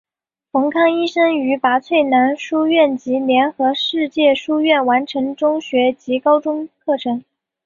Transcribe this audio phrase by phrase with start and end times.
[0.51, 7.23] 冯康医生于拔萃男书院及联合世界书院完成中学及高中课程。